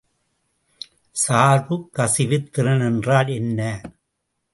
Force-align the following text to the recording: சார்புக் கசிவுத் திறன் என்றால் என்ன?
சார்புக் 1.15 1.89
கசிவுத் 1.97 2.49
திறன் 2.51 2.79
என்றால் 2.79 3.27
என்ன? 3.27 3.59